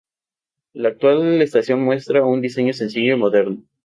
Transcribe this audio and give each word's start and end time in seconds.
La 0.73 0.89
actual 0.89 1.43
estación 1.43 1.83
muestra 1.83 2.25
un 2.25 2.41
diseño 2.41 2.73
sencillo 2.73 3.13
y 3.13 3.17
moderno. 3.17 3.63